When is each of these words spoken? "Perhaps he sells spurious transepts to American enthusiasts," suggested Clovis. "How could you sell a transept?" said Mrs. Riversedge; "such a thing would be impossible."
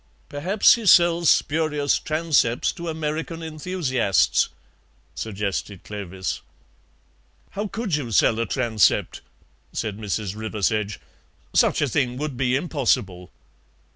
"Perhaps 0.29 0.73
he 0.73 0.87
sells 0.87 1.29
spurious 1.29 1.99
transepts 1.99 2.71
to 2.73 2.89
American 2.89 3.43
enthusiasts," 3.43 4.49
suggested 5.13 5.83
Clovis. 5.83 6.41
"How 7.51 7.67
could 7.67 7.93
you 7.95 8.09
sell 8.11 8.39
a 8.39 8.47
transept?" 8.47 9.21
said 9.73 9.99
Mrs. 9.99 10.35
Riversedge; 10.35 10.99
"such 11.53 11.83
a 11.83 11.87
thing 11.87 12.17
would 12.17 12.35
be 12.35 12.55
impossible." 12.55 13.29